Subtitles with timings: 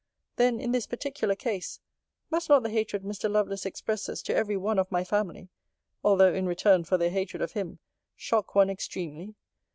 [0.37, 1.79] Then, in this particular case,
[2.31, 3.29] must not the hatred Mr.
[3.29, 5.49] Lovelace expresses to every one of my family
[6.03, 7.77] (although in return for their hatred of him)
[8.15, 9.35] shock one extremely?